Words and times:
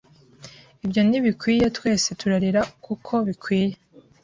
“Ibyo 0.85 1.01
ntibikwiye!” 1.07 1.65
twese 1.77 2.07
turarira 2.19 2.61
kuko 2.85 3.13
bikwiye 3.27 3.75